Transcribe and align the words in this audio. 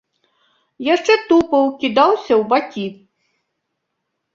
Яшчэ 0.93 1.13
тупаў, 1.29 1.63
кідаўся 1.85 2.33
ў 2.41 2.43
бакі. 2.57 2.87